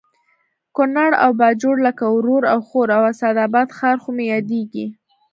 [0.75, 4.85] کونړ او باجوړ لکه ورور او خور او اسداباد ښار خو مې یادېږي